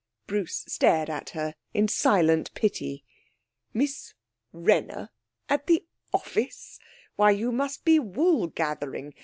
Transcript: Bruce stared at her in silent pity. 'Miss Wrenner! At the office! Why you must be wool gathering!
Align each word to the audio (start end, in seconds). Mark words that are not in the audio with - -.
Bruce 0.25 0.65
stared 0.67 1.11
at 1.11 1.29
her 1.37 1.53
in 1.75 1.87
silent 1.87 2.51
pity. 2.55 3.03
'Miss 3.71 4.15
Wrenner! 4.51 5.09
At 5.47 5.67
the 5.67 5.85
office! 6.11 6.79
Why 7.17 7.29
you 7.29 7.51
must 7.51 7.85
be 7.85 7.99
wool 7.99 8.47
gathering! 8.47 9.13